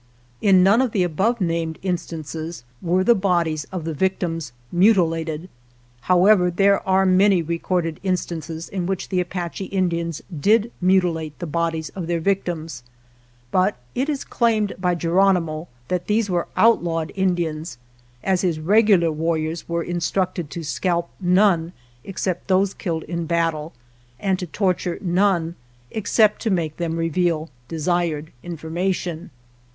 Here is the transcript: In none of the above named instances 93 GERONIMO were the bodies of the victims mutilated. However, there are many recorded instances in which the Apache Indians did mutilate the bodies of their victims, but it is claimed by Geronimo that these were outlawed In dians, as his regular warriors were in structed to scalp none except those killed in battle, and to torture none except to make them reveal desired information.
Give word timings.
In 0.41 0.63
none 0.63 0.81
of 0.81 0.93
the 0.93 1.03
above 1.03 1.39
named 1.39 1.77
instances 1.83 2.63
93 2.81 2.81
GERONIMO 2.81 2.91
were 2.97 3.03
the 3.03 3.13
bodies 3.13 3.63
of 3.71 3.85
the 3.85 3.93
victims 3.93 4.51
mutilated. 4.71 5.47
However, 6.01 6.49
there 6.49 6.81
are 6.89 7.05
many 7.05 7.43
recorded 7.43 7.99
instances 8.01 8.67
in 8.67 8.87
which 8.87 9.09
the 9.09 9.19
Apache 9.19 9.65
Indians 9.65 10.23
did 10.35 10.71
mutilate 10.81 11.37
the 11.37 11.45
bodies 11.45 11.89
of 11.89 12.07
their 12.07 12.19
victims, 12.19 12.81
but 13.51 13.77
it 13.93 14.09
is 14.09 14.23
claimed 14.23 14.73
by 14.79 14.95
Geronimo 14.95 15.67
that 15.87 16.07
these 16.07 16.31
were 16.31 16.47
outlawed 16.57 17.11
In 17.11 17.35
dians, 17.35 17.77
as 18.23 18.41
his 18.41 18.59
regular 18.59 19.11
warriors 19.11 19.69
were 19.69 19.83
in 19.83 19.97
structed 19.99 20.49
to 20.49 20.63
scalp 20.63 21.11
none 21.19 21.73
except 22.03 22.47
those 22.47 22.73
killed 22.73 23.03
in 23.03 23.27
battle, 23.27 23.71
and 24.19 24.39
to 24.39 24.47
torture 24.47 24.97
none 24.99 25.53
except 25.91 26.41
to 26.41 26.49
make 26.49 26.77
them 26.77 26.97
reveal 26.97 27.51
desired 27.67 28.31
information. 28.41 29.29